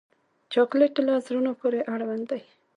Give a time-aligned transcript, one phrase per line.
[0.53, 2.41] چاکلېټ له زړونو پورې اړوند دی.